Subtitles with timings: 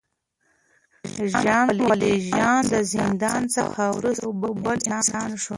[1.41, 4.33] ژان والژان د زندان څخه وروسته یو
[4.65, 5.49] بل انسان شو.